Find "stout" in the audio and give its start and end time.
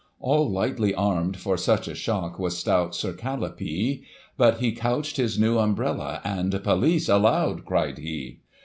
2.57-2.95